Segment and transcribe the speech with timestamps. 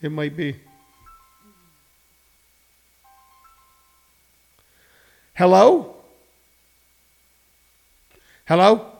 [0.00, 0.56] It might be.
[5.34, 5.96] Hello?
[8.46, 8.92] Hello?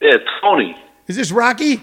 [0.00, 0.76] Yeah, it's Tony.
[1.06, 1.76] Is this Rocky?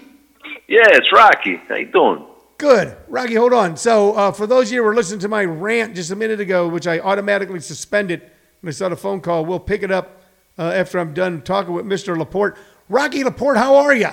[0.68, 1.60] Yeah, it's Rocky.
[1.68, 2.24] How you doing?
[2.58, 2.96] Good.
[3.08, 3.76] Rocky, hold on.
[3.76, 6.40] So, uh, for those of you who were listening to my rant just a minute
[6.40, 8.22] ago, which I automatically suspended
[8.60, 10.22] when I saw the phone call, we'll pick it up
[10.58, 12.16] uh, after I'm done talking with Mr.
[12.16, 12.56] Laporte.
[12.88, 14.08] Rocky Laporte, how are you?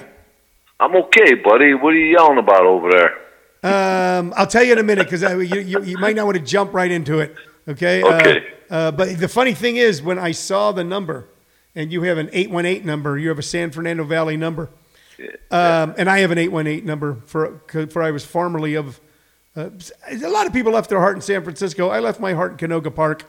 [0.80, 1.76] I'm okay, buddy.
[1.76, 3.18] What are you yelling about over there?
[3.64, 6.44] Um, I'll tell you in a minute because you, you, you might not want to
[6.44, 7.36] jump right into it.
[7.68, 8.04] Okay.
[8.04, 8.46] Okay.
[8.70, 11.28] Uh, uh, but the funny thing is, when I saw the number,
[11.76, 14.70] and you have an 818 number, you have a San Fernando Valley number,
[15.52, 19.00] um, and I have an 818 number for, for I was formerly of.
[19.56, 19.70] Uh,
[20.10, 21.90] a lot of people left their heart in San Francisco.
[21.90, 23.24] I left my heart in Canoga Park.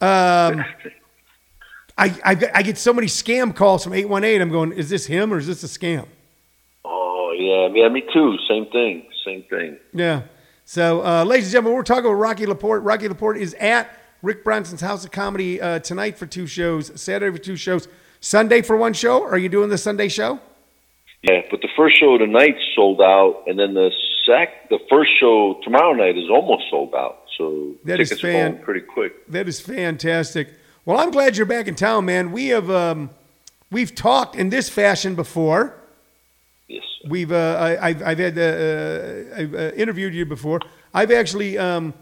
[0.00, 0.64] Um,
[1.98, 4.40] I, I, I get so many scam calls from 818.
[4.40, 6.06] I'm going, is this him or is this a scam?
[6.84, 8.38] Oh yeah, yeah, me too.
[8.48, 9.07] Same thing.
[9.28, 9.78] Same thing.
[9.92, 10.22] Yeah.
[10.64, 12.82] So, uh, ladies and gentlemen, we're talking with Rocky Laporte.
[12.82, 13.90] Rocky Laporte is at
[14.22, 17.88] Rick Bronson's House of Comedy uh, tonight for two shows, Saturday for two shows,
[18.20, 19.22] Sunday for one show.
[19.24, 20.40] Are you doing the Sunday show?
[21.22, 23.90] Yeah, but the first show tonight sold out, and then the
[24.26, 27.22] sec, the first show tomorrow night is almost sold out.
[27.36, 29.28] So That is tickets fan- pretty quick.
[29.30, 30.48] That is fantastic.
[30.84, 32.32] Well, I'm glad you're back in town, man.
[32.32, 33.10] We have um,
[33.70, 35.74] we've talked in this fashion before.
[36.68, 36.82] Yes.
[37.02, 37.08] sir.
[37.10, 40.60] We've uh, I, I've, I've had uh, uh, I've uh, interviewed you before.
[40.94, 41.94] I've actually um,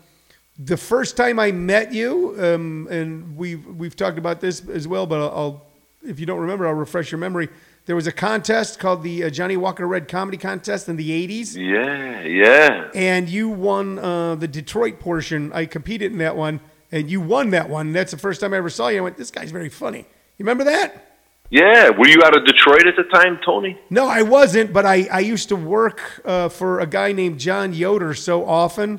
[0.59, 5.07] the first time I met you, um, and we've we've talked about this as well.
[5.07, 5.67] But I'll, I'll
[6.03, 7.49] if you don't remember, I'll refresh your memory.
[7.87, 11.55] There was a contest called the uh, Johnnie Walker Red Comedy Contest in the '80s,
[11.57, 12.91] Yeah, yeah.
[12.95, 15.53] and you won uh, the Detroit portion.
[15.53, 16.59] I competed in that one,
[16.91, 17.93] and you won that one.
[17.93, 18.99] That's the first time I ever saw you.
[18.99, 21.16] I went, "This guy's very funny." You remember that?
[21.51, 23.79] Yeah, were you out of Detroit at the time, Tony?
[23.89, 27.73] No, I wasn't, but I, I used to work uh, for a guy named John
[27.73, 28.99] Yoder so often.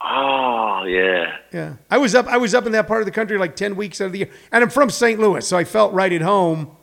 [0.00, 1.36] Oh, yeah.
[1.52, 2.26] Yeah, I was up.
[2.26, 4.18] I was up in that part of the country like ten weeks out of the
[4.18, 5.18] year, and I'm from St.
[5.20, 6.76] Louis, so I felt right at home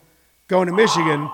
[0.47, 1.29] going to Michigan.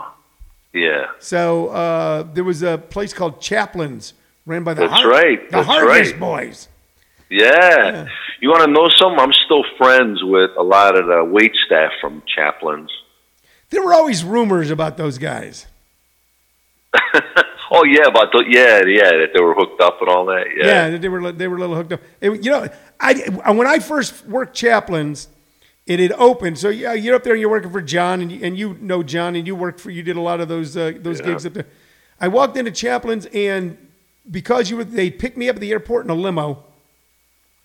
[0.74, 1.06] Yeah.
[1.20, 4.14] So uh, there was a place called Chaplin's,
[4.46, 6.20] ran by the That's Har- right, the that's Hargis right.
[6.20, 6.68] boys.
[7.30, 8.08] Yeah.
[8.42, 9.20] You want to know something?
[9.20, 12.92] I'm still friends with a lot of the wait staff from Chaplin's.
[13.70, 15.66] There were always rumors about those guys.
[17.72, 20.46] oh yeah, about the yeah, yeah, that they were hooked up and all that.
[20.56, 20.98] Yeah, Yeah.
[20.98, 22.02] they were they were a little hooked up.
[22.22, 22.68] It- you know,
[23.00, 23.14] I
[23.52, 25.28] when I first worked Chaplin's,
[25.86, 26.58] it had opened.
[26.58, 29.04] So yeah, you're up there, and you're working for John, and you, and you know
[29.04, 31.26] John, and you worked for you did a lot of those uh, those Yeah.
[31.28, 31.68] gigs up there.
[32.20, 33.78] I walked into Chaplin's, and
[34.32, 36.64] because you were, they picked me up at the airport in a limo,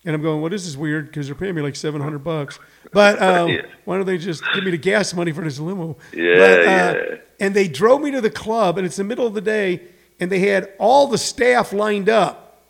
[0.04, 2.58] and I'm going, well, this is weird because they're paying me like seven hundred bucks.
[2.92, 3.62] But um, Yeah.
[3.84, 5.96] why don't they just give me the gas money for this limo?
[6.12, 7.16] Yeah, But, uh, yeah.
[7.40, 9.82] And they drove me to the club, and it's the middle of the day,
[10.20, 12.60] and they had all the staff lined up,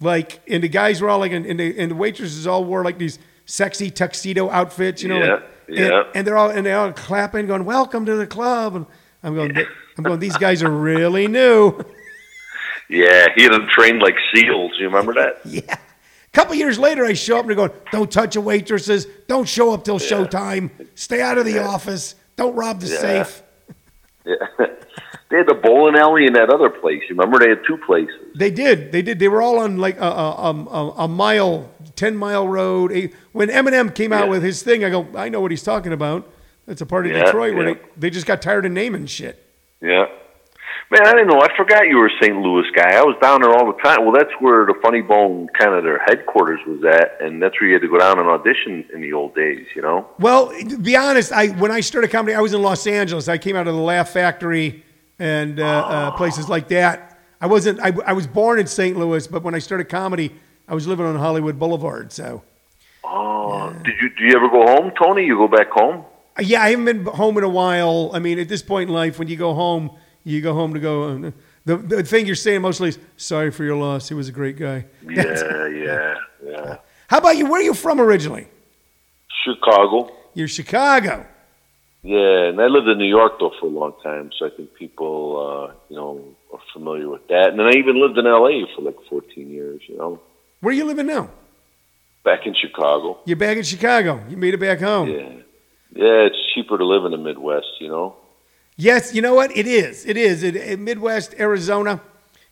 [0.00, 2.82] like, and the guys were all like, and, and, the, and the waitresses all wore
[2.84, 6.02] like these sexy tuxedo outfits, you know, Yeah, like, and, yeah.
[6.14, 8.86] and they're all and they're all clapping, going, "Welcome to the club," and
[9.22, 9.56] I'm going,
[9.98, 11.78] I'm going, these guys are really new.
[12.88, 14.72] Yeah, he had them trained like seals.
[14.78, 15.40] You remember that?
[15.44, 15.76] Yeah.
[16.32, 19.06] A couple years later, I show up and they're going, don't touch the waitresses.
[19.28, 20.70] Don't show up till showtime.
[20.94, 22.14] Stay out of the office.
[22.36, 22.98] Don't rob the Yeah.
[22.98, 23.42] safe.
[24.24, 24.36] Yeah.
[25.30, 27.02] they had the bowling alley in that other place.
[27.10, 28.14] You remember they had two places.
[28.36, 28.92] They did.
[28.92, 29.18] They did.
[29.18, 32.92] They were all on like a, a, a, a- mile, 10 mile road.
[33.32, 34.30] When Eminem came out Yeah.
[34.30, 36.30] with his thing, I go, I know what he's talking about.
[36.66, 37.74] That's a part of Yeah, Detroit where yeah.
[37.74, 39.44] they, they just got tired of naming shit.
[39.80, 40.06] Yeah.
[40.92, 41.40] Man, I didn't know.
[41.40, 42.36] I forgot you were a St.
[42.36, 42.96] Louis guy.
[42.96, 44.02] I was down there all the time.
[44.04, 47.68] Well, that's where the Funny Bone kind of their headquarters was at, and that's where
[47.68, 49.66] you had to go down and audition in the old days.
[49.74, 50.06] You know?
[50.18, 53.26] Well, to be honest, I when I started comedy, I was in Los Angeles.
[53.26, 54.84] I came out of the Laugh Factory
[55.18, 57.18] and uh, uh, places like that.
[57.40, 57.80] I wasn't.
[57.80, 58.94] I, I was born in St.
[58.94, 60.34] Louis, but when I started comedy,
[60.68, 62.12] I was living on Hollywood Boulevard.
[62.12, 62.42] So,
[63.02, 65.24] Oh, did you do you ever go home, Tony?
[65.24, 66.04] You go back home?
[66.38, 68.10] uh, yeah, I haven't been home in a while.
[68.12, 69.90] I mean, at this point in life, when you go home,
[70.24, 71.08] you go home to go.
[71.08, 71.30] Uh,
[71.64, 74.08] the the thing you're saying mostly is sorry for your loss.
[74.08, 74.86] He was a great guy.
[75.08, 76.14] Yeah, yeah,
[76.44, 76.76] yeah.
[77.08, 77.46] How about you?
[77.46, 78.48] Where are you from originally?
[79.44, 80.10] Chicago.
[80.34, 81.26] You're Chicago.
[82.02, 84.74] Yeah, and I lived in New York though for a long time, so I think
[84.74, 87.48] people, uh, you know, are familiar with that.
[87.50, 88.66] And then I even lived in L.A.
[88.74, 89.80] for like 14 years.
[89.88, 90.20] You know,
[90.60, 91.30] Where are you living now?
[92.24, 93.18] back in Chicago.
[93.24, 94.20] You're back in Chicago.
[94.28, 95.08] You made it back home.
[95.08, 95.28] Yeah,
[95.94, 97.66] yeah, it's cheaper to live in the Midwest.
[97.80, 98.16] You know.
[98.76, 99.56] Yes, you know what?
[99.56, 100.06] It is.
[100.06, 100.42] It is.
[100.42, 102.00] It, in Midwest Arizona,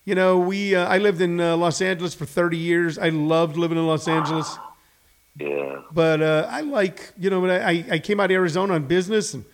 [0.05, 0.75] you know, we.
[0.75, 2.99] Uh, I lived in uh, Los Angeles for 30 years.
[2.99, 4.58] I loved living in Los Angeles,
[5.38, 5.81] Yeah.
[5.93, 9.34] but uh, I like, you know, when I, I- came out of Arizona on business,
[9.34, 9.44] and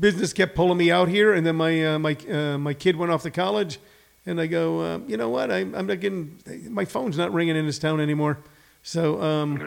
[0.00, 1.32] business kept pulling me out here.
[1.34, 3.78] And then my uh, my uh, my kid went off to college,
[4.24, 5.50] and I go, uh, you know what?
[5.50, 6.38] I, I'm not getting
[6.70, 8.38] my phone's not ringing in this town anymore,
[8.82, 9.60] so um,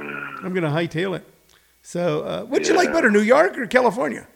[0.43, 1.23] I'm going to hightail it.
[1.83, 4.27] So, uh, what'd you like better, New York or California?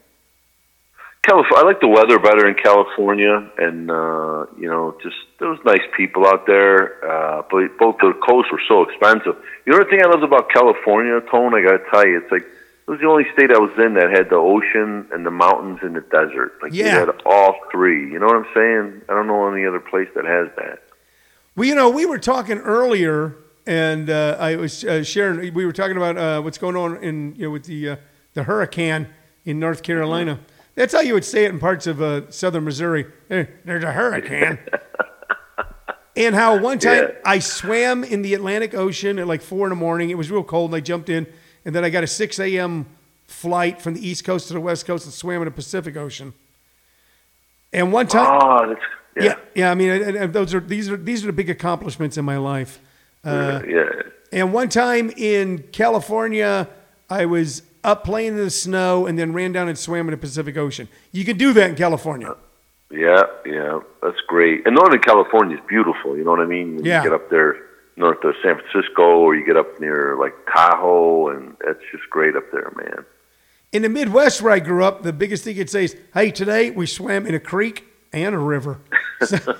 [1.24, 1.64] California.
[1.64, 5.82] I like the weather better in California, and uh, you know, just there was nice
[5.96, 7.00] people out there.
[7.04, 9.36] Uh, but both the coasts were so expensive.
[9.66, 12.44] The other thing I loved about California, Tone, I got to tell you, it's like
[12.44, 15.80] it was the only state I was in that had the ocean and the mountains
[15.82, 16.60] and the desert.
[16.62, 18.12] Like you had all three.
[18.12, 19.02] You know what I'm saying?
[19.08, 20.84] I don't know any other place that has that.
[21.56, 25.54] Well, you know, we were talking earlier, and uh, I was uh, sharing.
[25.54, 27.96] We were talking about uh, what's going on in you know with the uh,
[28.34, 29.08] the hurricane
[29.46, 30.40] in North Carolina.
[30.76, 33.06] That's how you would say it in parts of uh, southern Missouri.
[33.30, 34.58] Hey, there's a hurricane.
[36.16, 37.16] and how one time Yeah.
[37.26, 40.10] I swam in the Atlantic Ocean at like four in the morning.
[40.10, 41.28] It was real cold, and I jumped in,
[41.66, 42.88] and then I got a six a.m.
[43.28, 46.34] flight from the East Coast to the West Coast and swam in the Pacific Ocean.
[47.72, 48.82] And one time, Oh, that's
[49.16, 49.72] yeah, yeah, yeah.
[49.72, 52.38] I mean, and, and those are these are these are the big accomplishments in my
[52.38, 52.80] life.
[53.24, 53.84] Uh, yeah.
[54.32, 56.68] and one time in California,
[57.10, 60.18] I was up playing in the snow and then ran down and swam in the
[60.18, 60.88] Pacific Ocean.
[61.12, 62.36] You can do that in California.
[62.92, 64.66] Yeah, yeah, that's great.
[64.68, 66.16] And Northern California is beautiful.
[66.16, 66.76] You know what I mean?
[66.76, 67.04] When Yeah.
[67.04, 67.58] You get up there
[67.96, 72.36] north of San Francisco, or you get up near like Tahoe, and that's just great
[72.36, 73.06] up there, man.
[73.72, 76.70] In the Midwest where I grew up, the biggest thing you'd say is, "Hey, today
[76.72, 78.80] we swam in a creek and a river."
[79.22, 79.38] So,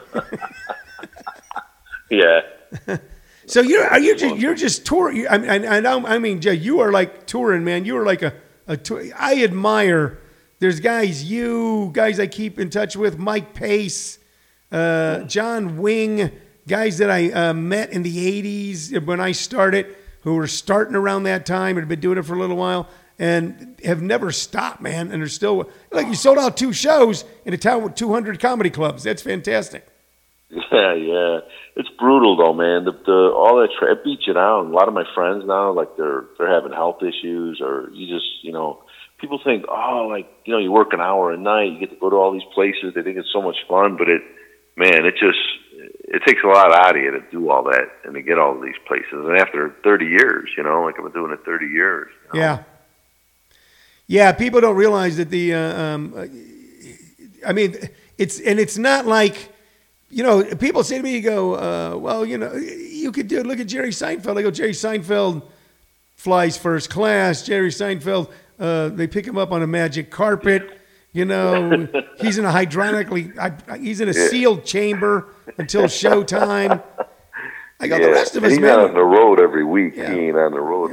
[2.10, 2.42] Yeah.
[3.46, 5.28] so you're are you just you're just touring?
[5.28, 7.86] I mean, I, I, I mean, Jay, you are like touring, man.
[7.86, 8.34] You are like a
[8.68, 9.04] a tour.
[9.18, 10.20] I admire.
[10.60, 14.18] There's guys, you guys I keep in touch with, Mike Pace,
[14.72, 16.32] uh, John Wing,
[16.68, 21.24] guys that I uh, met in the '80s when I started, who were starting around
[21.24, 22.88] that time and have been doing it for a little while,
[23.20, 25.12] and have never stopped, man.
[25.12, 28.70] And are still like you sold out two shows in a town with 200 comedy
[28.70, 29.04] clubs.
[29.04, 29.86] That's fantastic.
[30.72, 31.40] Yeah, yeah.
[31.76, 32.86] It's brutal though, man.
[32.86, 34.68] The, the all that tra- it beats you down.
[34.68, 38.44] A lot of my friends now, like they're they're having health issues, or you just
[38.44, 38.84] you know,
[39.20, 41.96] people think, oh, like you know, you work an hour a night, you get to
[41.96, 42.94] go to all these places.
[42.94, 44.22] They think it's so much fun, but it,
[44.76, 45.40] man, it just
[46.06, 48.60] it takes a lot out of you to do all that and to get all
[48.60, 49.12] these places.
[49.14, 52.10] And after 30 years, you know, like I've been doing it 30 years.
[52.34, 52.46] you know.
[52.46, 52.64] Yeah.
[54.08, 55.54] Yeah, people don't realize that the.
[55.54, 56.30] Uh, um,
[57.48, 57.76] I mean,
[58.18, 59.53] it's and it's not like,
[60.14, 63.40] you know, people say to me, you go, uh, well, you know, you could do
[63.40, 63.48] it.
[63.48, 64.38] look at Jerry Seinfeld.
[64.38, 65.44] I go, Jerry Seinfeld
[66.16, 67.42] flies first class.
[67.44, 68.30] Jerry Seinfeld,
[68.60, 70.80] uh, they pick him up on a magic carpet.
[71.14, 71.88] You know,
[72.20, 76.84] he's in a hydronically, I, he's in a sealed chamber until showtime.
[77.80, 79.96] I go, the rest of us, he's not on the road every week.
[79.96, 80.14] Yeah.
[80.14, 80.92] He ain't on the road.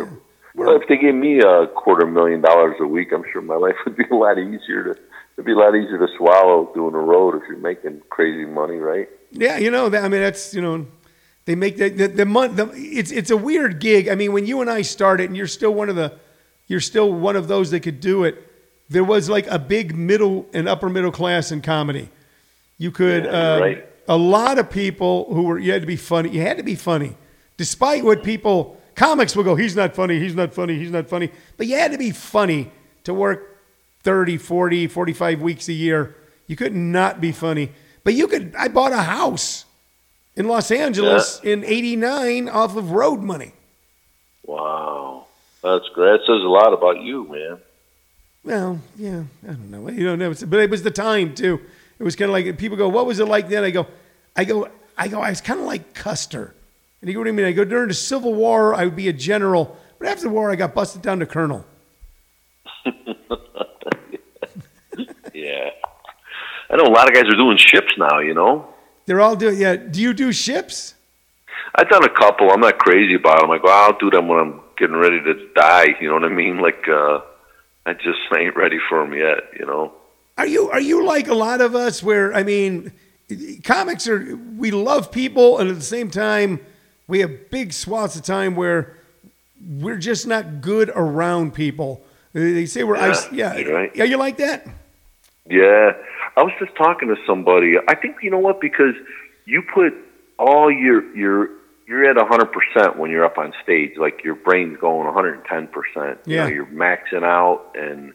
[0.55, 3.77] Well, if they gave me a quarter million dollars a week, I'm sure my life
[3.85, 5.01] would be a lot easier to.
[5.41, 8.77] It'd be a lot easier to swallow doing the road if you're making crazy money,
[8.77, 9.09] right?
[9.31, 10.87] Yeah, you know, I mean, that's you know,
[11.47, 14.09] they make the the, the, mon- the it's it's a weird gig.
[14.09, 16.13] I mean, when you and I started, and you're still one of the,
[16.67, 18.37] you're still one of those that could do it.
[18.91, 22.11] There was like a big middle and upper middle class in comedy.
[22.77, 23.87] You could, Yeah, uh, right.
[24.09, 26.29] a lot of people who were you had to be funny.
[26.29, 27.17] You had to be funny,
[27.57, 29.55] despite what people comics will go.
[29.55, 30.19] He's not funny.
[30.19, 30.77] He's not funny.
[30.77, 31.31] He's not funny.
[31.57, 32.71] But you had to be funny
[33.05, 33.50] to work
[34.03, 36.17] 30, 40, 45 weeks a year.
[36.47, 37.73] You could not be funny.
[38.03, 39.67] But you could, I bought a house
[40.37, 43.53] in Los Angeles in 89 off of road money.
[44.45, 45.27] Wow,
[45.63, 46.13] that's great.
[46.13, 47.59] That says a lot about you, man.
[48.43, 49.89] Well, yeah, I don't know.
[49.91, 51.61] You don't know, but it was the time too.
[51.99, 53.87] It was kind of like people go, "What was it like then?" I go,
[54.35, 55.21] I go, I go.
[55.21, 56.55] I was kind of like Custer,
[57.01, 58.97] and you go, "What do you mean?" I go, "During the Civil War, I would
[58.97, 61.67] be a general, but after the war, I got busted down to colonel."
[65.33, 65.71] Yeah,
[66.71, 68.19] I know a lot of guys are doing ships now.
[68.21, 68.67] You know,
[69.07, 69.59] They're all doing.
[69.59, 69.77] Yeah.
[69.77, 70.95] Do you do ships?
[71.75, 72.51] I've done a couple.
[72.51, 73.51] I'm not crazy about them.
[73.51, 75.87] I go, I'll do them when I'm getting ready to die.
[76.01, 76.59] You know what I mean?
[76.63, 77.21] Like, uh,
[77.87, 79.39] I just ain't ready for them yet.
[79.59, 79.93] You know.
[80.39, 82.93] Are you are you like a lot of us where I mean
[83.63, 86.61] comics are we love people and at the same time
[87.07, 88.97] we have big swaths of time where
[89.69, 92.01] we're just not good around people.
[92.33, 93.57] They say we're Yeah, ice yeah.
[93.57, 93.95] you're.
[93.95, 94.67] Yeah, you like that?
[95.49, 95.93] Yeah,
[96.37, 97.75] I was just talking to somebody.
[97.89, 98.95] I think you know what because
[99.45, 99.93] you put
[100.39, 101.51] all your your
[101.87, 103.93] you're at hundred percent when you're up on stage.
[103.97, 106.21] Like your brain's going one hundred and ten percent.
[106.27, 106.43] You Yeah.
[106.45, 108.13] know, you're maxing out, and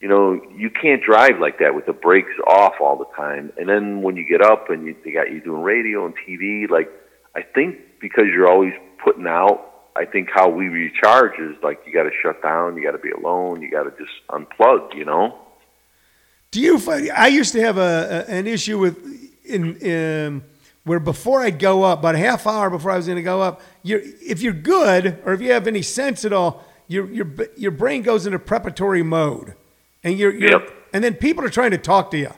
[0.00, 3.52] you know you can't drive like that with the brakes off all the time.
[3.58, 6.68] And then when you get up and you they got you doing radio and TV,
[6.70, 6.90] like
[7.34, 8.72] I think because you're always
[9.04, 9.72] putting out.
[9.94, 12.98] I think how we recharge is like you got to shut down, you got to
[12.98, 14.94] be alone, you got to just unplug.
[14.94, 15.38] You know.
[16.50, 18.96] Do you find I used to have a, a an issue with
[19.44, 20.42] in um,
[20.84, 23.42] where before I'd go up, about a half hour before I was going to go
[23.42, 27.26] up, you're, if you're good or if you have any sense at all, your your
[27.56, 29.54] your brain goes into preparatory mode,
[30.04, 30.70] and you're, you're Yep.
[30.92, 32.32] and then people are trying to talk to you.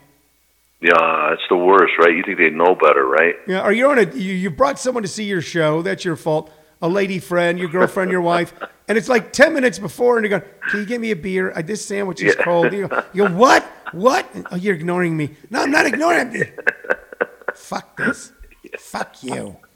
[0.81, 2.15] Yeah, it's the worst, right?
[2.15, 3.35] You think they know better, right?
[3.49, 5.83] Yeah, or you're on a you, you brought someone to see your show.
[5.83, 6.51] That's your fault.
[6.81, 8.55] A lady friend, your girlfriend, your wife,
[8.89, 11.53] and it's like ten minutes before, and you're going, "Can you get me a beer?
[11.55, 12.45] Uh, This sandwich is Yeah.
[12.45, 13.63] cold." You go, you go, "What?
[13.93, 14.27] What?
[14.51, 16.47] Oh, you're ignoring me." No, I'm not ignoring you.
[17.55, 18.33] Fuck this.
[18.79, 19.57] Fuck you.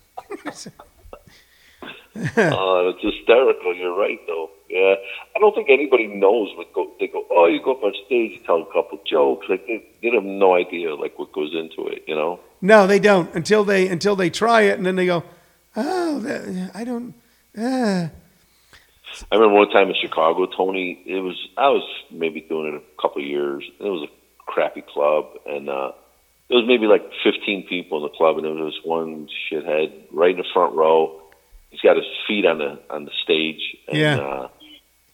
[2.14, 3.74] Oh, it's hysterical.
[3.74, 4.50] You're right, though.
[4.68, 4.94] Yeah,
[5.34, 6.90] I don't think anybody knows what go.
[7.00, 9.46] They go, oh, you go up on stage, you tell a couple jokes.
[9.48, 12.04] Like they, they have no idea like what goes into it.
[12.06, 12.40] You know?
[12.60, 15.24] No, they don't until they until they try it, and then they go,
[15.76, 17.14] "Oh, that, I don't."
[17.56, 18.08] Uh.
[19.30, 21.02] I remember one time in Chicago, Tony.
[21.06, 23.64] It was I was maybe doing it a couple of years.
[23.80, 25.92] It was a crappy club, and uh,
[26.48, 29.92] there was maybe like 15 people in the club, and there was this one shithead
[30.12, 31.20] right in the front row.
[31.70, 34.16] He's got his feet on the on the stage, and Yeah.
[34.18, 34.48] uh,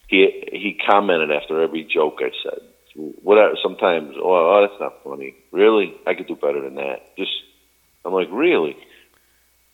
[0.07, 2.59] he he commented after every joke I said.
[2.95, 3.55] Whatever.
[3.63, 5.35] Sometimes, oh, oh, that's not funny.
[5.51, 7.15] Really, I could do better than that.
[7.17, 7.31] Just,
[8.03, 8.75] I'm like, really.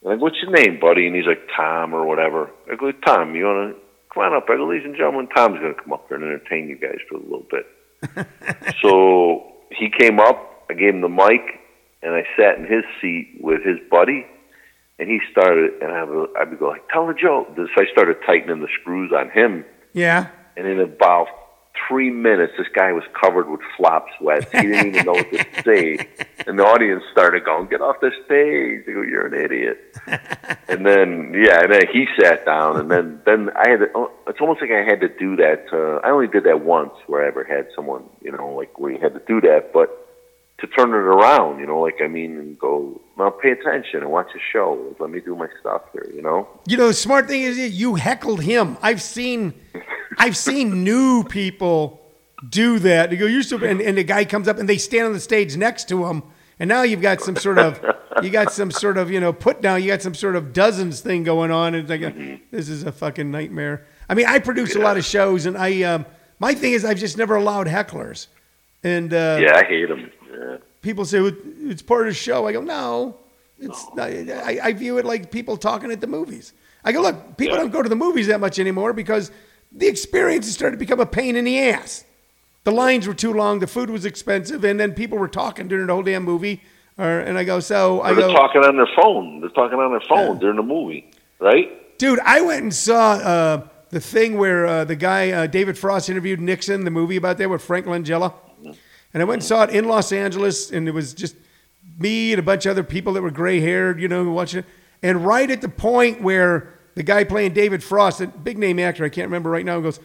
[0.03, 1.07] I'm like, what's your name, buddy?
[1.07, 2.51] And he's like, Tom or whatever.
[2.71, 3.81] I go, Tom, you want to
[4.15, 4.47] come on up?
[4.49, 7.19] Ladies and gentlemen, Tom's going to come up here and entertain you guys for a
[7.19, 8.27] little bit.
[8.81, 10.65] so he came up.
[10.69, 11.41] I gave him the mic,
[12.01, 14.25] and I sat in his seat with his buddy.
[14.97, 17.85] And he started, and I would, I would go like, "Tell a joke." So I
[17.91, 20.27] started tightening the screws on him, Yeah.
[20.55, 21.27] and in about
[21.89, 24.49] three minutes, this guy was covered with flop sweats.
[24.53, 25.97] He didn't even know what to say.
[26.47, 28.85] And the audience started going, Get off the stage.
[28.85, 29.97] They go, You're an idiot.
[30.67, 32.79] and then, yeah, and then he sat down.
[32.79, 35.65] And then, then I had to, oh, it's almost like I had to do that.
[35.71, 38.91] Uh, I only did that once where I ever had someone, you know, like where
[38.91, 39.71] you had to do that.
[39.73, 40.05] But
[40.59, 44.09] to turn it around, you know, like, I mean, and go, now pay attention and
[44.09, 44.95] watch the show.
[44.99, 46.47] Let me do my stuff here, you know?
[46.65, 48.77] You know, the smart thing is you heckled him.
[48.81, 49.53] I've seen,
[50.17, 52.01] I've seen new people
[52.49, 53.11] do that.
[53.11, 55.19] You go, you're so, and, and the guy comes up and they stand on the
[55.19, 56.23] stage next to him,
[56.59, 57.79] and now you've got some sort of,
[58.23, 59.81] you got some sort of, you know, put down.
[59.83, 62.83] You got some sort of dozens thing going on, and it's like, a, this is
[62.83, 63.85] a fucking nightmare.
[64.09, 66.05] I mean, I produce a lot of shows, and I, um,
[66.39, 68.27] my thing is, I've just never allowed hecklers,
[68.83, 70.11] and uh, Yeah, I hate them.
[70.31, 70.57] Yeah.
[70.81, 72.47] people say "Well, it's part of the show.
[72.47, 73.17] I go, no,
[73.59, 74.09] it's not.
[74.09, 76.53] I, I view it like people talking at the movies.
[76.83, 77.63] I go, look, people Yeah.
[77.63, 79.31] don't go to the movies that much anymore because
[79.71, 82.03] the experience has started to become a pain in the ass.
[82.65, 85.87] The lines were too long, the food was expensive, and then people were talking during
[85.87, 86.61] the whole damn movie.
[86.97, 89.39] Or, and I go, so I they're go, talking on their phone.
[89.39, 91.97] They're talking on their phone during the movie, right?
[91.97, 96.09] dude, I went and saw uh, the thing where uh, the guy uh, David Frost
[96.09, 98.33] interviewed Nixon, the movie about that with Frank Langella,
[99.13, 101.35] and I went and saw it in Los Angeles, and it was just
[101.97, 104.65] me and a bunch of other people that were gray haired, you know, watching it.
[105.01, 109.05] And right at the point where the guy playing David Frost, a big name actor,
[109.05, 109.99] I can't remember right now, goes,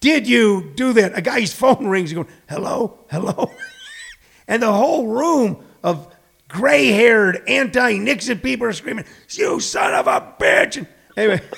[0.00, 2.10] "Did you do that?" A guy's phone rings.
[2.10, 3.50] He's going, "Hello, hello,"
[4.48, 6.14] and the whole room of
[6.48, 11.40] gray haired anti Nixon people are screaming, "You son of a bitch!" And anyway.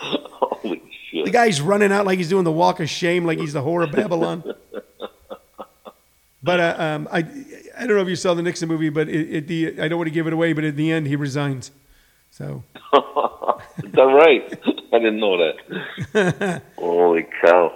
[0.00, 1.24] Holy shit.
[1.24, 3.84] The guy's running out like he's doing the walk of shame, like he's the whore
[3.84, 4.44] of Babylon.
[6.42, 9.34] But uh, um, I, I don't know if you saw the Nixon movie, but it,
[9.34, 11.72] it, the, I don't want to give it away, but at the end he resigns.
[12.30, 12.62] So
[13.84, 14.60] Is that right?
[14.92, 16.62] I didn't know that.
[17.08, 17.72] Holy cow!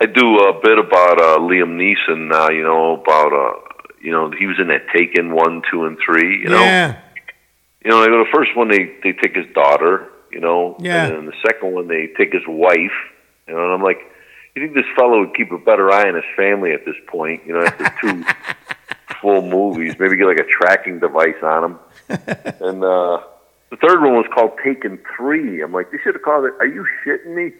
[0.00, 2.48] I do a bit about uh, Liam Neeson now.
[2.48, 3.60] You know about uh,
[4.02, 6.40] you know he was in that Taken one, two, and three.
[6.42, 7.00] You know, yeah,
[7.84, 8.02] you know.
[8.02, 10.08] The first one they they take his daughter.
[10.32, 11.06] You know, Yeah.
[11.06, 12.98] And then the second one they take his wife.
[13.46, 14.00] You know, and I'm like,
[14.56, 17.46] you think this fellow would keep a better eye on his family at this point?
[17.46, 18.24] You know, after two
[19.22, 21.78] full movies, maybe get like a tracking device on him.
[22.08, 23.22] and uh,
[23.70, 25.62] the third one was called Taken Three.
[25.62, 26.54] I'm like, they should have called it.
[26.58, 27.52] Are you shitting me?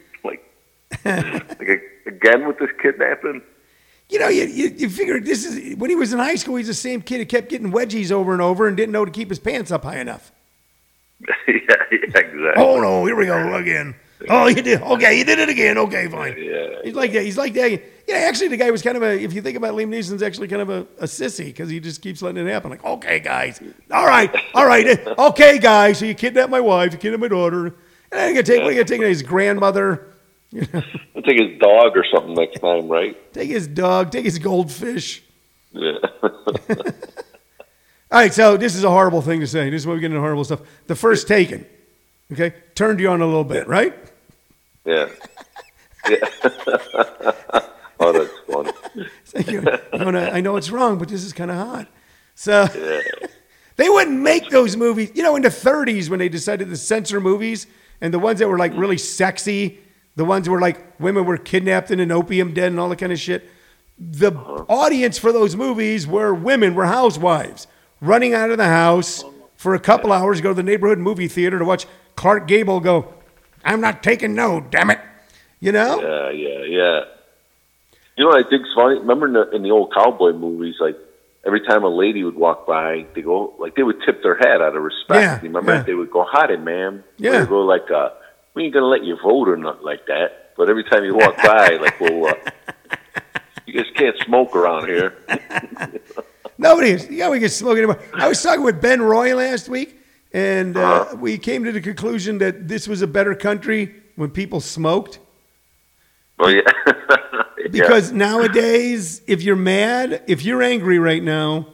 [1.59, 3.43] Like, again with this kidnapping?
[4.11, 6.67] you know, you, you, you figure this is when he was in high school, he's
[6.67, 9.29] the same kid who kept getting wedgies over and over and didn't know to keep
[9.29, 10.33] his pants up high enough.
[11.49, 11.55] yeah,
[11.91, 12.53] yeah, exactly.
[12.57, 13.95] Oh no, here we go again.
[14.31, 15.19] Oh, you did okay.
[15.19, 15.79] You did it again.
[15.79, 16.37] Okay, fine.
[16.39, 16.77] Yeah.
[16.83, 17.23] He's like that.
[17.23, 17.83] He's like that.
[18.09, 19.21] Yeah, actually, the guy was kind of a.
[19.21, 22.03] If you think about Liam Neeson's actually kind of a, a sissy because he just
[22.03, 22.71] keeps letting it happen.
[22.71, 23.61] Like, okay, guys,
[23.93, 25.99] all right, all right, okay, guys.
[25.99, 27.67] So you kidnapped my wife, you kidnapped my daughter,
[28.11, 30.08] and you gonna take, what are you gonna take his grandmother,
[30.55, 33.17] I'll take his dog or something next time, right?
[33.33, 35.23] take his dog, take his goldfish.
[35.73, 35.99] Yeah.
[38.11, 39.69] All right, so this is a horrible thing to say.
[39.69, 40.61] This is why we get into horrible stuff.
[40.87, 41.67] The first taken,
[42.33, 43.95] okay, turned you on a little bit, right?
[44.85, 45.09] yeah.
[46.09, 46.17] Yeah.
[48.01, 48.73] oh, that's funny.
[49.35, 49.63] Like, you-
[49.93, 51.89] wanna- I know it's wrong, but this is kind of hot.
[52.35, 52.67] So,
[53.79, 55.13] They wouldn't make those movies.
[55.15, 57.67] You know, in the 30s when they decided to censor movies
[58.01, 58.79] and the ones that were like mm.
[58.79, 59.79] really sexy,
[60.19, 63.13] the ones where like women were kidnapped in an opium den and all that kind
[63.13, 63.49] of shit.
[64.01, 64.33] The
[64.69, 67.69] audience for those movies were women, were housewives
[68.01, 69.25] running out of the house
[69.57, 73.15] for a couple hours, go to the neighborhood movie theater to watch Clark Gable go,
[73.65, 74.99] I'm not taking no, damn it.
[75.61, 76.01] You know?
[76.01, 77.01] Yeah, yeah, yeah.
[78.17, 78.99] You know what I think's funny?
[78.99, 80.97] Remember in the, in the old cowboy movies, like
[81.47, 84.61] every time a lady would walk by, they go like they would tip their hat
[84.61, 85.21] out of respect.
[85.21, 85.83] Yeah, You remember yeah.
[85.83, 87.31] they would go, "Howdy, ma'am." Yeah.
[87.31, 88.11] They would go like, uh,
[88.55, 91.37] "We ain't gonna let you vote or nothing like that." But every time you walk
[91.37, 92.35] by, like, well, uh,
[93.67, 95.17] you just can't smoke around here.
[96.59, 97.09] Nobody is.
[97.09, 98.01] Yeah, we can smoke anymore.
[98.15, 100.01] I was talking with Ben Roy last week,
[100.33, 104.61] and uh, we came to the conclusion that this was a better country when people
[104.61, 105.21] smoked.
[106.39, 106.63] Oh yeah.
[107.59, 107.69] Yeah.
[107.73, 111.67] Because nowadays, if you're mad, if you're angry right now,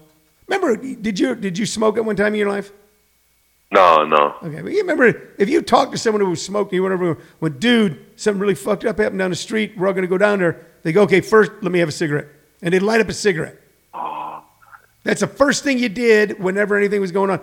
[0.49, 2.73] remember, did you did you smoke at one time in your life?
[3.75, 4.35] No, no.
[4.43, 5.07] Okay, but you remember
[5.39, 8.55] if you talk to someone who was smoking, you went over, when dude, something really
[8.55, 10.65] fucked up happened down the street, we're all gonna go down there.
[10.83, 12.29] They go, okay, first let me have a cigarette,
[12.63, 13.61] and they light up a cigarette.
[15.03, 17.41] That's the first thing you did whenever anything was going on.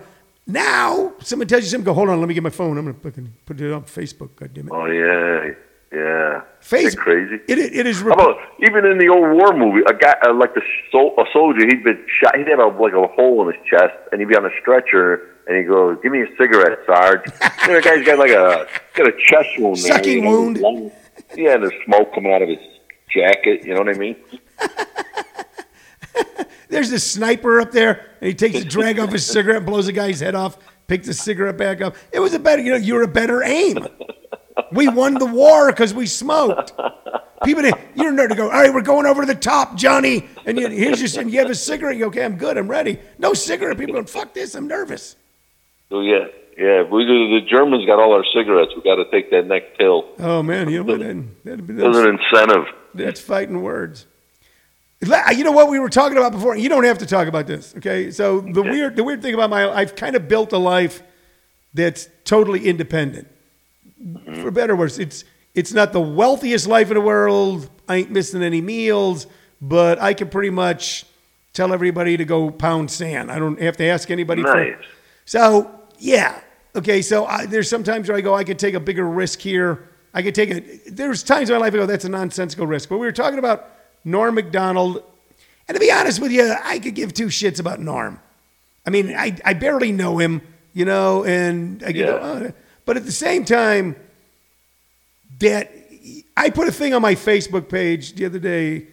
[0.48, 2.78] Now, someone tells you something, go, hold on, let me get my phone.
[2.78, 4.36] I'm gonna fucking put it on Facebook.
[4.36, 5.52] God damn it, Oh yeah,
[5.94, 6.42] yeah.
[6.62, 7.36] Facebook, crazy.
[7.48, 8.02] It, it is.
[8.02, 10.62] About even in the old war movie, a guy uh, like a,
[10.92, 12.36] sol- a soldier, he'd been shot.
[12.36, 15.31] He'd have a, like a hole in his chest, and he'd be on a stretcher,
[15.48, 17.22] and he goes, "Give me a cigarette, Sarge."
[17.64, 19.94] you know, the guy's got like a got a chest wound, there.
[19.96, 20.58] Sucking You know, wound.
[20.60, 20.92] lung-
[21.36, 22.60] Yeah, and there's smoke coming out of his
[23.14, 23.66] jacket.
[23.66, 24.16] You know what I mean?
[26.70, 29.92] There's this sniper up there, and he takes a drag off his cigarette, blows a
[29.92, 30.58] guy's head off,
[30.88, 31.98] picks the cigarette back up.
[32.14, 33.86] It was a better, you know, you were a better aim.
[34.72, 36.72] We won the war because we smoked.
[37.44, 38.46] People, didn't- you're a nerd to go.
[38.46, 40.30] All right, we're going over to the top, Johnny.
[40.46, 41.96] And you, here's your, and you have a cigarette.
[41.98, 43.00] You go, okay, I'm good, I'm ready.
[43.18, 43.78] No cigarette.
[43.78, 45.18] People going, fuck this, I'm nervous.
[45.92, 46.84] So yeah, yeah.
[46.84, 48.72] We the Germans got all our cigarettes.
[48.76, 50.08] We got to take that next pill.
[50.18, 50.98] Oh man, you know?
[50.98, 52.66] That, that'd be- that's, an incentive.
[52.96, 54.08] that's fighting words.
[55.02, 56.56] You know what we were talking about before.
[56.56, 58.12] You don't have to talk about this, okay?
[58.12, 61.02] So the weird, the weird thing about my, I've kind of built a life
[61.74, 63.28] that's totally independent.
[64.00, 64.44] Mm-hmm.
[64.44, 65.26] For better or worse, it's
[65.56, 67.70] it's not the wealthiest life in the world.
[67.90, 69.28] I ain't missing any meals,
[69.60, 71.06] but I can pretty much
[71.54, 73.32] tell everybody to go pound sand.
[73.32, 74.44] I don't have to ask anybody.
[74.44, 74.76] Nice.
[74.76, 74.84] For,
[75.26, 76.40] so yeah,
[76.76, 77.02] okay.
[77.02, 79.88] So I, there's sometimes where I go, I could take a bigger risk here.
[80.14, 80.90] I could take a.
[80.90, 82.90] There's times in my life I go, that's a nonsensical risk.
[82.90, 83.70] But we were talking about
[84.04, 85.04] Norm Macdonald.
[85.68, 88.20] and to be honest with you, I could give two shits about Norm.
[88.86, 90.42] I mean, I, I barely know him,
[90.74, 92.48] you know, and I could go, Yeah.
[92.50, 92.52] oh,
[92.86, 93.96] but at the same time,
[95.40, 95.72] that
[96.36, 98.88] I put a thing on my Facebook page the other day,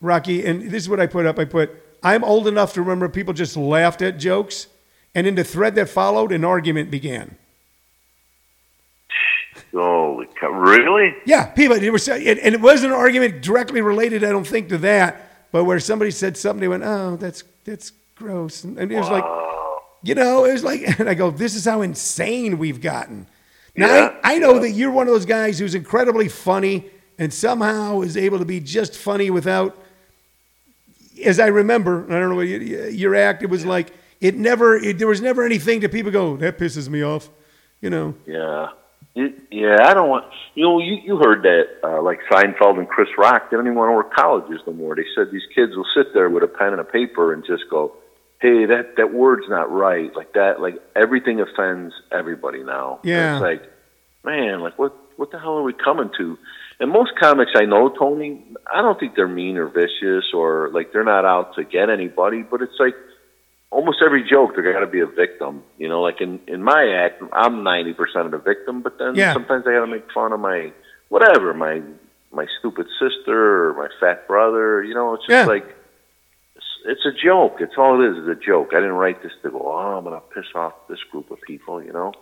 [0.00, 1.38] Rocky, and this is what I put up.
[1.40, 1.70] I put,
[2.04, 4.68] I'm old enough to remember people just laughed at jokes,
[5.14, 7.36] and in the thread that followed, an argument began.
[9.72, 10.50] Holy cow!
[10.50, 11.14] Really?
[11.24, 14.78] Yeah, people, it was, and it wasn't an argument directly related, I don't think, to
[14.78, 18.64] that, but where somebody said something, they went, oh, that's, that's gross.
[18.64, 19.24] And, and it was like,
[20.02, 23.26] you know, it was like, and I go, this is how insane we've gotten.
[23.76, 24.60] Now, Yeah, I, I know yeah.
[24.60, 26.86] that you're one of those guys who's incredibly funny
[27.18, 29.78] and somehow is able to be just funny without,
[31.24, 34.98] as I remember, I don't know what your act, it was like, it never, it,
[34.98, 37.28] there was never anything that people go, that pisses me off,
[37.80, 38.14] you know.
[38.26, 38.68] Yeah.
[39.14, 40.24] It, yeah, I don't want.
[40.54, 43.50] You know, you you heard that uh, like Seinfeld and Chris Rock.
[43.50, 44.96] They don't even want to work colleges no more.
[44.96, 47.64] They said these kids will sit there with a pen and a paper and just
[47.68, 47.92] go,
[48.40, 50.62] "Hey, that that word's not right." Like that.
[50.62, 53.00] Like everything offends everybody now.
[53.04, 53.34] Yeah.
[53.34, 53.62] It's like,
[54.24, 56.38] man, like what what the hell are we coming to?
[56.80, 60.94] And most comics I know, Tony, I don't think they're mean or vicious or like
[60.94, 62.42] they're not out to get anybody.
[62.42, 62.94] But it's like
[63.72, 65.62] almost every joke there got to be a victim.
[65.78, 69.14] You know, like in in my act, I'm ninety percent of the victim, but then
[69.16, 69.32] Yeah.
[69.32, 70.72] sometimes I got to make fun of my
[71.08, 71.82] whatever, my
[72.32, 74.84] my stupid sister or my fat brother.
[74.84, 75.46] You know, it's just Yeah.
[75.46, 75.66] like
[76.54, 77.56] it's, it's a joke.
[77.60, 78.18] It's all it is.
[78.18, 78.68] Is a joke.
[78.72, 79.60] I didn't write this to go.
[79.64, 81.82] Oh, I'm gonna piss off this group of people.
[81.82, 82.12] You know.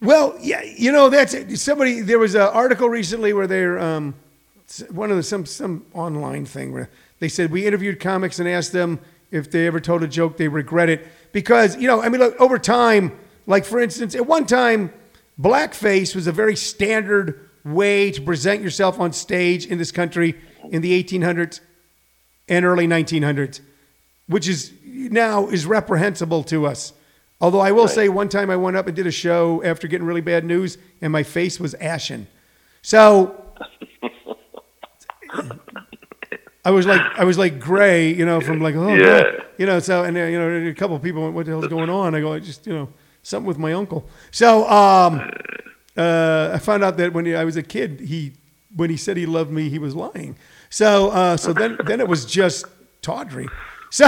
[0.00, 1.54] Well, yeah, you know that's it.
[1.58, 2.00] somebody.
[2.00, 4.14] There was an article recently where they're um,
[4.90, 6.88] one of the some some online thing where
[7.18, 8.98] they said we interviewed comics and asked them
[9.30, 12.38] if they ever told a joke they regret it because you know I mean look
[12.40, 13.18] over time.
[13.46, 14.92] Like for instance, at one time,
[15.40, 20.34] blackface was a very standard way to present yourself on stage in this country
[20.70, 21.60] in the 1800s
[22.48, 23.60] and early 1900s,
[24.28, 26.92] which is now is reprehensible to us.
[27.40, 27.94] Although I will Right.
[27.94, 30.76] say, one time I went up and did a show after getting really bad news,
[31.00, 32.26] and my face was ashen.
[32.82, 33.42] So
[36.64, 39.22] I was like I was like gray, you know, from like oh Yeah.
[39.22, 39.44] God.
[39.58, 39.78] you know.
[39.80, 42.20] So and you know a couple of people went, "What the hell's going on?" I
[42.20, 42.88] go, "I just you know
[43.22, 45.20] something with my uncle." So um,
[45.96, 48.32] uh, I found out that when I was a kid, he
[48.76, 50.36] when he said he loved me, he was lying.
[50.68, 52.66] So uh, so then then it was just
[53.02, 53.48] tawdry.
[53.90, 54.06] So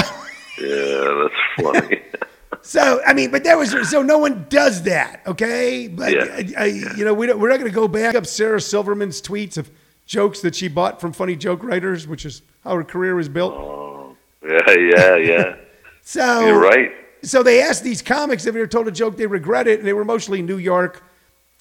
[0.61, 2.03] Yeah, that's funny.
[2.63, 5.89] so I mean, but that was so no one does that, okay?
[5.89, 6.25] But Yeah.
[6.59, 6.65] I, I,
[6.97, 9.71] you know we don't, we're not going to go back up Sarah Silverman's tweets of
[10.13, 13.55] jokes that she bought from funny joke writers, which is how her career was built.
[13.55, 14.15] oh,
[14.47, 15.57] yeah, yeah, yeah.
[16.05, 16.91] So You're right.
[17.23, 19.87] So they asked these comics if they were told a joke, they regret it, and
[19.89, 21.03] they were mostly New York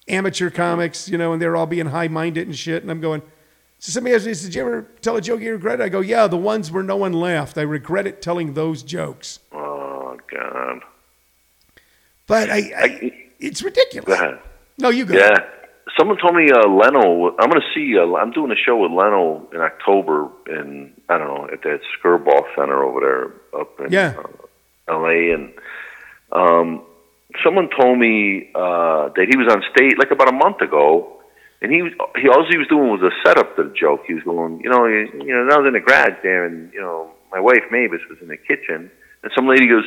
[0.08, 2.82] amateur comics, you know, and they're all being high minded and shit.
[2.82, 3.22] And I'm going,
[3.78, 5.84] so somebody asked me, "Did you ever tell a joke you regret?" it?
[5.84, 7.56] I go, "Yeah, the ones where no one laughed.
[7.56, 10.80] I regret it telling those jokes." Oh God.
[12.26, 14.12] But I, I I- it's Go ridiculous.
[14.20, 14.40] ahead.
[14.78, 15.14] No, you go.
[15.14, 15.38] Yeah.
[15.98, 17.34] Someone told me uh, Leno.
[17.38, 17.96] I'm going to see.
[17.98, 21.80] Uh, I'm doing a show with Leno in October in I don't know at that
[21.98, 24.14] Skirball Center over there up in Yeah.
[24.18, 25.32] uh, L.A.
[25.34, 25.52] And
[26.32, 26.82] um,
[27.44, 31.20] someone told me uh, that he was on stage like about a month ago,
[31.60, 34.04] and he was he all he was doing was a setup to the joke.
[34.06, 36.72] He was going, you know, you, you know, I was in the garage there, and
[36.72, 38.90] you know, my wife Mavis was in the kitchen,
[39.22, 39.84] and some lady goes,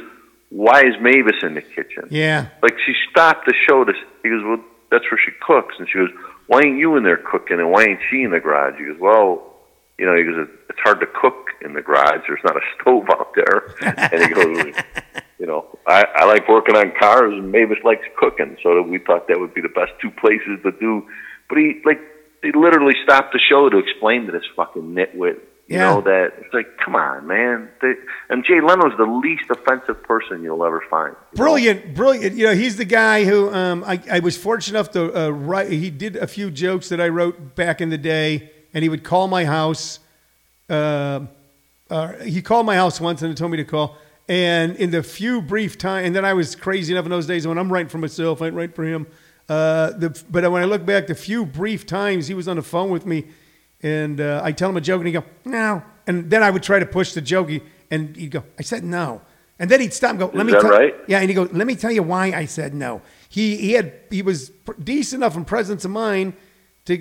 [0.50, 2.50] "Why is Mavis in the kitchen?" Yeah.
[2.62, 4.64] like she stopped the show to he goes well
[4.96, 5.76] that's where she cooks.
[5.78, 6.10] And she goes
[6.48, 8.78] why ain't you in there cooking and why ain't she in the garage?
[8.78, 9.52] He goes well
[9.98, 12.22] you know he goes it's hard to cook in the garage.
[12.28, 13.76] There's not a stove out there.
[13.82, 14.76] And he goes
[15.40, 18.58] you know i i like working on cars and mavis likes cooking.
[18.64, 21.06] So we thought that would be the best two places to do.
[21.50, 22.00] But he like
[22.42, 25.90] he literally stopped the show to explain to this fucking nitwit you Yeah.
[25.94, 27.94] know that it's like come on man they,
[28.30, 31.44] and jay leno's the least offensive person you'll ever find you know?
[31.44, 32.36] Brilliant, brilliant.
[32.36, 35.70] You know, he's the guy who um, I, I was fortunate enough to uh, write.
[35.72, 39.04] He did a few jokes that I wrote back in the day, and he would
[39.04, 40.00] call my house.
[40.70, 41.22] Uh,
[41.90, 43.98] uh, he called my house once and told me to call.
[44.28, 47.46] And in the few brief time, and then I was crazy enough in those days
[47.46, 49.06] when I'm writing for myself, I ain't writing for him.
[49.48, 52.64] Uh, the, but when I look back, the few brief times he was on the
[52.64, 53.26] phone with me,
[53.84, 56.64] and uh, I tell him a joke, and he go, "No," and then I would
[56.64, 57.50] try to push the joke,
[57.92, 59.22] and he'd go, "I said no,"
[59.60, 60.96] and then he'd stop and go, "Let Is me that tell right?
[61.08, 63.94] yeah, and he goes, "Let me tell you why I said no." He he had
[64.10, 66.34] he was pr- decent enough in presence of mind
[66.86, 66.94] to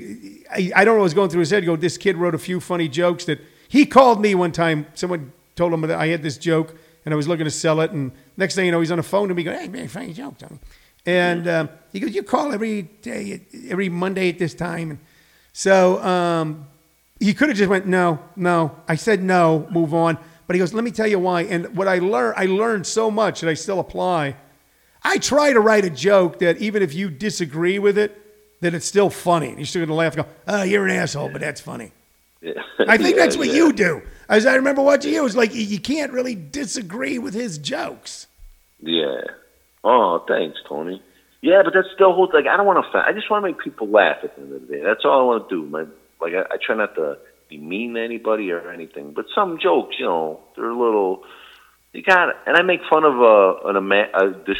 [0.50, 1.64] I, I don't know what was going through his head.
[1.64, 4.86] Go, this kid wrote a few funny jokes that he called me one time.
[4.94, 7.90] Someone told him that I had this joke and I was looking to sell it.
[7.90, 10.12] And next thing you know, he's on the phone to me, going, "Hey, man, funny
[10.12, 10.58] joke, Tony."
[11.06, 14.98] And um, he goes, "You call every day, every Monday at this time." And
[15.54, 16.66] so um,
[17.20, 20.18] he could have just went, "No, no." I said no, move on.
[20.46, 23.10] But he goes, "Let me tell you why." And what I learned, I learned so
[23.10, 24.36] much that I still apply.
[25.02, 28.20] I try to write a joke that even if you disagree with it,
[28.62, 29.54] that it's still funny.
[29.56, 31.92] You're still gonna laugh and go, "Oh, you're an asshole," but that's funny.
[32.42, 32.60] Yeah.
[32.80, 33.54] I think Yeah, that's what yeah.
[33.54, 34.02] you do.
[34.28, 38.26] As I remember watching you, it was like you can't really disagree with his jokes.
[38.80, 39.20] Yeah.
[39.84, 41.00] Oh, thanks, Tony.
[41.44, 42.98] Yeah, but that's still whole like I don't want to.
[42.98, 44.82] I just want to make people laugh at the end of the day.
[44.82, 45.68] That's all I want to do.
[45.68, 45.84] My
[46.18, 47.18] like I, I try not to
[47.50, 49.12] be mean to anybody or anything.
[49.12, 51.22] But some jokes, you know, they're a little.
[51.92, 52.36] You got it.
[52.46, 54.56] And I make fun of uh, an ima- uh, this.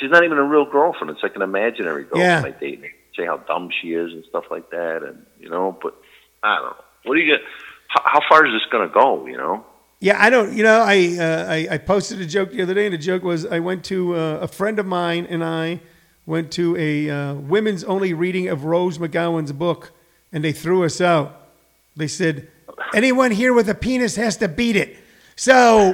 [0.00, 1.10] She's not even a real girlfriend.
[1.10, 2.56] It's like an imaginary girlfriend Yeah.
[2.56, 2.78] I date.
[2.78, 5.02] And say how dumb she is and stuff like that.
[5.02, 5.94] And you know, but
[6.42, 6.76] I don't know.
[7.04, 7.44] What do you get?
[7.88, 9.26] How, how far is this going to go?
[9.26, 9.66] You know.
[10.00, 10.54] Yeah, I don't.
[10.54, 13.22] You know, I uh, I, I posted a joke the other day, and the joke
[13.22, 15.82] was I went to uh, a friend of mine and I
[16.26, 19.92] went to a uh, women's only reading of Rose McGowan's book,
[20.32, 21.48] and they threw us out.
[21.96, 22.48] They said,
[22.94, 24.96] "Anyone here with a penis has to beat it."
[25.36, 25.92] So,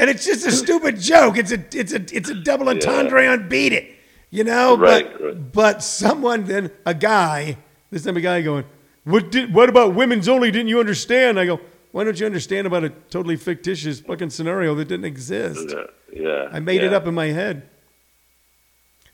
[0.00, 1.36] and it's just a stupid joke.
[1.38, 3.94] It's a it's a it's a double entendre on beat it,
[4.30, 4.76] you know.
[4.76, 5.52] Right, but right.
[5.52, 7.56] but someone then a guy
[7.90, 8.64] this time a guy going,
[9.04, 10.50] what did what about women's only?
[10.50, 11.38] Didn't you understand?
[11.38, 11.60] I go,
[11.92, 15.70] why don't you understand about a totally fictitious fucking scenario that didn't exist?
[15.70, 15.84] Yeah.
[16.12, 16.48] Yeah.
[16.52, 17.68] I made it up in my head.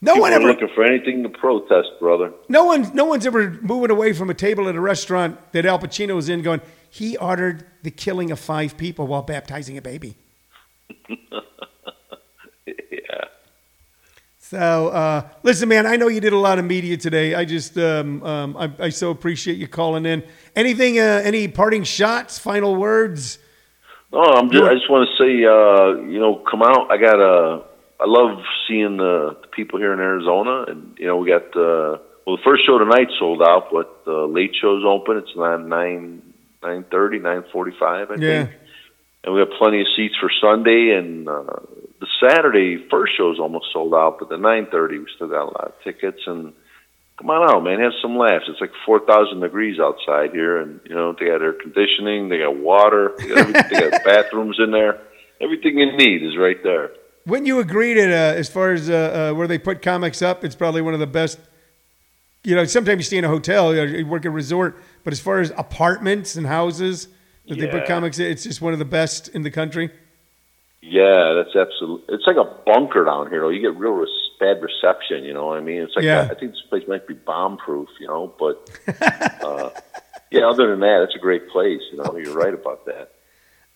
[0.02, 2.32] No People one ever looking for anything to protest, brother.
[2.48, 5.78] no one no one's ever moving away from a table at a restaurant that Al
[5.78, 10.16] Pacino was in going, he ordered the killing of five people while baptizing a baby.
[12.66, 13.24] Yeah.
[14.38, 17.34] So, uh, listen, man, I know you did a lot of media today.
[17.34, 20.22] I just, um, um, I, I so appreciate you calling in.
[20.54, 23.38] Anything, uh, any parting shots, final words?
[24.12, 26.90] No, I'm just, I just want to say, uh, you know, come out.
[26.90, 27.62] I got uh
[27.98, 31.98] I love seeing the, the people here in Arizona, and you know, we got uh,
[32.26, 35.16] well, the first show tonight sold out, but the late show's open.
[35.16, 36.22] It's around nine
[36.62, 38.44] nine thirty, nine forty five, I Yeah.
[38.46, 38.50] think.
[39.24, 41.58] And we have plenty of seats for Sunday, and uh,
[42.00, 45.50] the Saturday first show's almost sold out, but the nine thirty we still got a
[45.50, 46.52] lot of tickets, and
[47.18, 48.44] come on out, man, have some laughs.
[48.46, 52.38] It's like four thousand degrees outside here, and you know they got air conditioning, they
[52.38, 55.00] got water, they got, they got bathrooms in there.
[55.40, 56.90] Everything you need is right there.
[57.26, 60.44] Wouldn't you agree that uh, as far as uh, uh, where they put comics up,
[60.44, 61.38] it's probably one of the best?
[62.44, 64.80] You know, sometimes you stay in a hotel, you, know, you work at a resort,
[65.02, 67.08] but as far as apartments and houses
[67.48, 69.90] that they put comics, in, it's just one of the best in the country.
[70.80, 72.14] Yeah, that's absolutely.
[72.14, 73.40] It's like a bunker down here.
[73.40, 73.48] though.
[73.48, 75.24] You get real res- bad reception.
[75.24, 75.82] You know what I mean?
[75.82, 76.28] It's like Yeah.
[76.30, 77.88] I think this place might be bomb proof.
[77.98, 78.70] You know, but
[79.42, 79.70] uh,
[80.30, 80.46] yeah.
[80.48, 81.80] Other than that, it's a great place.
[81.90, 83.10] You know, you're right about that.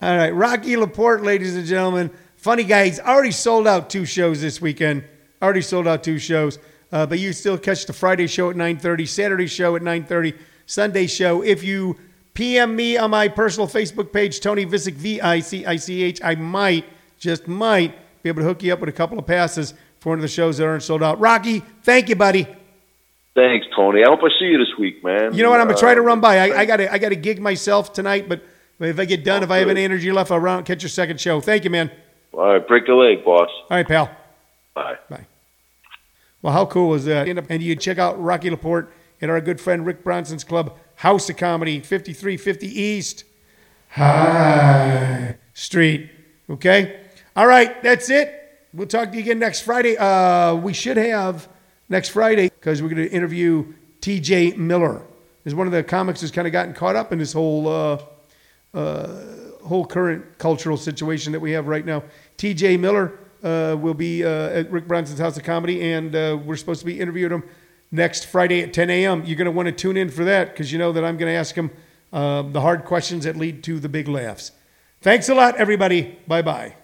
[0.00, 2.10] All right, Rocky Laporte, ladies and gentlemen.
[2.40, 2.86] Funny guy.
[2.86, 5.04] He's already sold out two shows this weekend.
[5.42, 6.58] Already sold out two shows.
[6.90, 11.06] Uh, but you still catch the Friday show at 9.30, Saturday show at 9.30, Sunday
[11.06, 11.42] show.
[11.42, 11.98] If you
[12.32, 16.86] PM me on my personal Facebook page, Tony Vicich, V-I-C-I-C-H, I might,
[17.18, 20.18] just might, be able to hook you up with a couple of passes for one
[20.18, 21.20] of the shows that aren't sold out.
[21.20, 22.46] Rocky, thank you, buddy.
[23.34, 24.02] Thanks, Tony.
[24.02, 25.34] I hope I see you this week, man.
[25.34, 25.60] You know what?
[25.60, 26.38] I'm gonna try to Uh, run by.
[26.38, 28.42] I, I got to I got to gig myself tonight, but
[28.80, 31.20] if I get done, if I have any energy left, I'll run, catch your second
[31.20, 31.40] show.
[31.40, 31.90] Thank you, man.
[32.32, 33.48] All right, break a leg, boss.
[33.70, 34.10] All right, pal.
[34.74, 34.98] Bye.
[35.08, 35.26] Bye.
[36.42, 37.28] Well, how cool was that?
[37.28, 41.36] And you check out Rocky Laporte and our good friend Rick Bronson's club, House of
[41.36, 43.24] Comedy, 5350 East
[43.90, 46.10] High Street.
[46.48, 47.00] Okay?
[47.36, 48.36] All right, that's it.
[48.72, 49.96] We'll talk to you again next Friday.
[49.96, 51.48] Uh, we should have
[51.88, 55.02] next Friday because we're going to interview TJ Miller.
[55.44, 57.98] Is one of the comics who's kind of gotten caught up in this whole uh,
[59.64, 62.02] whole current cultural situation that we have right now.
[62.38, 66.56] TJ Miller uh, will be uh, at Rick Bronson's House of Comedy, and uh, we're
[66.56, 67.42] supposed to be interviewing him
[67.90, 69.24] next Friday at 10 a.m.
[69.24, 71.32] You're going to want to tune in for that because you know that I'm going
[71.32, 71.70] to ask him
[72.12, 74.52] uh, the hard questions that lead to the big laughs.
[75.00, 76.18] Thanks a lot, everybody.
[76.26, 76.74] Bye bye.